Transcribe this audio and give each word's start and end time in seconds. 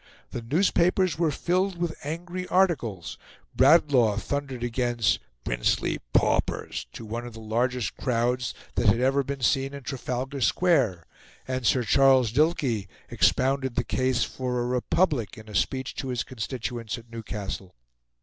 The 0.31 0.41
newspapers 0.41 1.19
were 1.19 1.29
filled 1.29 1.77
with 1.77 1.93
angry 2.03 2.47
articles; 2.47 3.19
Bradlaugh 3.55 4.17
thundered 4.17 4.63
against 4.63 5.19
"princely 5.43 5.99
paupers" 6.11 6.87
to 6.93 7.05
one 7.05 7.23
of 7.27 7.33
the 7.33 7.39
largest 7.39 7.97
crowds 7.97 8.55
that 8.73 8.87
had 8.87 8.99
ever 8.99 9.21
been 9.21 9.41
seen 9.41 9.75
in 9.75 9.83
Trafalgar 9.83 10.41
Square; 10.41 11.05
and 11.47 11.67
Sir 11.67 11.83
Charles 11.83 12.31
Dilke 12.31 12.87
expounded 13.09 13.75
the 13.75 13.83
case 13.83 14.23
for 14.23 14.59
a 14.61 14.65
republic 14.65 15.37
in 15.37 15.47
a 15.47 15.53
speech 15.53 15.93
to 15.97 16.07
his 16.07 16.23
constituents 16.23 16.97
at 16.97 17.11
Newcastle. 17.11 17.75